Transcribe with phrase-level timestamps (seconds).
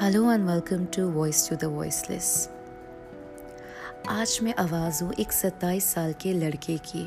[0.00, 2.28] Hello and welcome to voice to the voiceless
[4.08, 7.02] आज मैं आवाज़ हूँ एक सत्ताईस साल के लड़के की,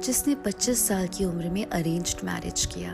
[0.00, 2.92] जिसने 25 साल की उम्र में अरेंज्ड मैरिज किया।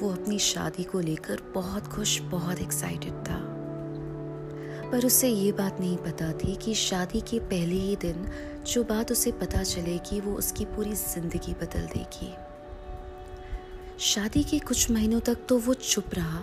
[0.00, 3.38] वो अपनी शादी को लेकर बहुत खुश, बहुत एक्साइटेड था।
[4.90, 8.26] पर उसे ये बात नहीं पता थी कि शादी के पहले ही दिन
[8.66, 12.32] जो बात उसे पता चलेगी वो उसकी पूरी ज़िंदगी बदल देगी।
[14.04, 16.42] शादी के कुछ महीनों तक तो वो चुप रहा।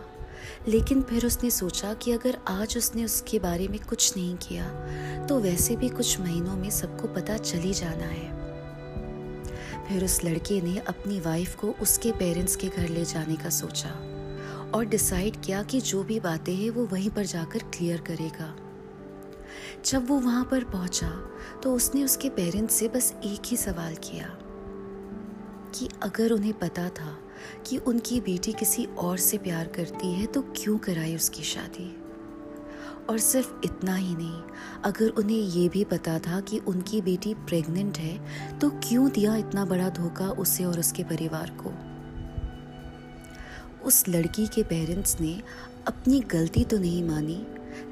[0.67, 4.67] लेकिन फिर उसने सोचा कि अगर आज उसने उसके बारे में कुछ नहीं किया
[5.25, 8.37] तो वैसे भी कुछ महीनों में सबको पता चली जाना है।
[9.87, 13.89] फिर उस लड़के ने अपनी वाइफ को उसके पेरेंट्स के घर ले जाने का सोचा
[14.75, 18.53] और डिसाइड किया कि जो भी बातें हैं वो वहीं पर जाकर क्लियर करेगा।
[19.85, 21.09] जब वो वहाँ पर पहुँचा
[21.63, 24.27] तो उसने उसके पेरेंट्स से बस एक ही सवाल किया।
[25.75, 27.17] कि अगर उन्हें पता था
[27.65, 31.95] कि उनकी बेटी किसी और से प्यार करती है तो क्यों कराई उसकी शादी?
[33.09, 34.41] और सिर्फ़ इतना ही नहीं,
[34.83, 39.65] अगर उन्हें ये भी पता था कि उनकी बेटी प्रेग्नेंट है तो क्यों दिया इतना
[39.65, 41.73] बड़ा धोखा उसे और उसके परिवार को?
[43.85, 45.41] उस लड़की के पेरेंट्स ने
[45.87, 47.45] अपनी गलती तो नहीं मानी,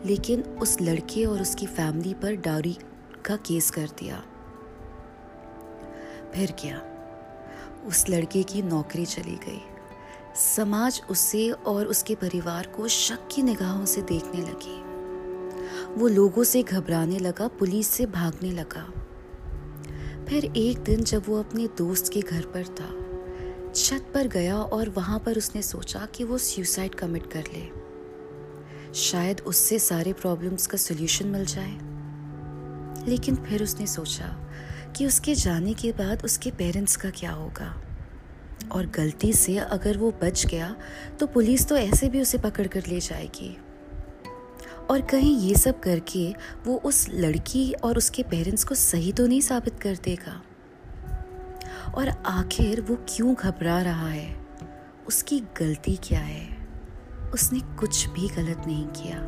[0.05, 2.77] लेकिन उस लड़के और उसकी फैमिली पर डाउरी
[3.25, 4.23] का केस कर दिया।
[6.33, 6.81] फिर क्या?
[7.85, 9.61] उस लड़के की नौकरी चली गई।
[10.35, 14.87] समाज उसे और उसके परिवार को शक की निगाहों से देखने लगी।
[15.93, 18.93] वो लोगों से घबराने लगा, पुलिस से भागने लगा।
[20.25, 23.07] फिर एक दिन जब वो अपने दोस्त के घर पर था,
[23.73, 27.87] छत पर गया और वहाँ पर उसने सोचा कि वो सुसाइड कमिट कर ले।
[28.93, 31.96] शायद उससे सारे प्रॉब्लम्स का सोल्यूशन मिल जाए।
[33.07, 34.25] लेकिन फिर उसने सोचा
[34.95, 37.81] कि उसके जाने के बाद उसके पेरेंट्स का क्या होगा।
[38.71, 40.75] और गलती से अगर वो बच गया
[41.19, 43.57] तो पुलिस तो ऐसे भी उसे पकड़ कर ले जाएगी।
[44.89, 46.35] और कहीं ये सब करके
[46.65, 50.41] वो उस लड़की और उसके पेरेंट्स को सही तो नहीं साबित कर देगा।
[51.95, 54.47] और आखिर वो क्यों घबरा रहा है?
[55.07, 56.67] उसकी गलती क्या है?
[57.33, 59.19] उसने कुछ भी गलत नहीं किया।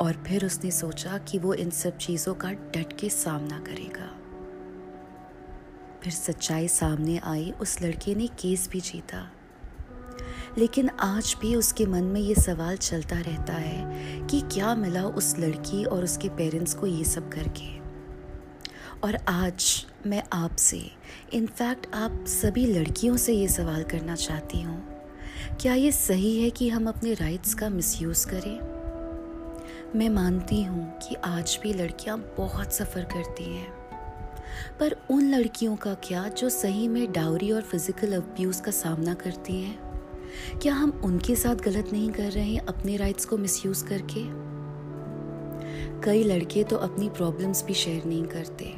[0.00, 4.12] और फिर उसने सोचा कि वो इन सब चीज़ों का डट के सामना करेगा।
[6.02, 9.32] फिर सच्चाई सामने आई, उस लड़के ने केस भी जीता।
[10.58, 13.86] लेकिन आज भी उसके मन में ये सवाल चलता रहता है
[14.26, 17.76] कि क्या मिला उस लड़की और उसके पेरेंट्स को ये सब करके।
[19.04, 20.90] और आज मैं आपसे,
[21.32, 24.96] इनफैक्ट आप सभी लड़कियों से ये सवाल करना चाहती हूँ।
[25.60, 28.75] क्या ये सही है कि हम अपने राइट्स का मिसयूज़ करें?
[29.94, 33.70] मैं मानती हूँ कि आज भी लड़कियाँ बहुत सफ़र करती हैं।
[34.80, 39.62] पर उन लड़कियों का क्या जो सही में डाउरी और फ़िज़िकल अब्यूज़ का सामना करती
[39.62, 39.78] हैं?
[40.62, 44.24] क्या हम उनके साथ गलत नहीं कर रहे हैं अपने राइट्स को मिसयूज़ करके?
[46.00, 48.74] कई लड़के तो अपनी प्रॉब्लम्स भी शेयर नहीं करते।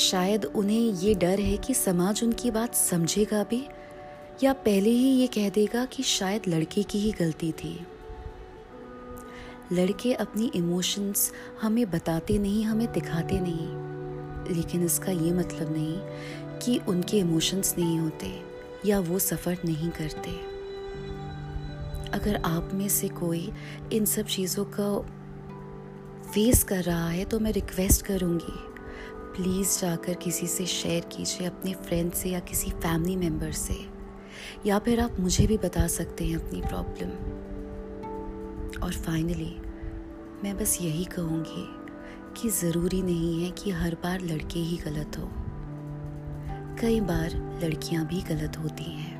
[0.00, 3.62] शायद उन्हें ये डर है कि समाज उनकी बात समझेगा भी,
[4.42, 7.86] या पहले ही ये कह देगा कि शायद लड़के की ही गलती थी।
[9.72, 15.98] लड़के अपनी इमोशंस हमें बताते नहीं, हमें दिखाते नहीं। लेकिन इसका ये मतलब नहीं
[16.58, 18.32] कि उनके इमोशंस नहीं होते
[18.86, 20.30] या वो सफ़र नहीं करते।
[22.10, 23.50] अगर आप में से कोई
[23.92, 24.98] इन सब चीज़ों का
[26.32, 28.56] फेस कर रहा है तो मैं रिक्वेस्ट करूँगी
[29.36, 33.76] प्लीज़ जाकर किसी से शेयर कीजिए अपने फ्रेंड से या किसी फैमिली मेंबर से।
[34.66, 37.10] या फिर आप मुझे भी बता सकते हैं अपनी प्रॉब्लम
[38.82, 39.56] और फाइनली
[40.44, 41.68] मैं बस यही कहूँगी
[42.40, 45.30] कि ज़रूरी नहीं है कि हर बार लड़के ही गलत हो।
[46.80, 49.17] कई बार लड़कियाँ भी गलत होती हैं।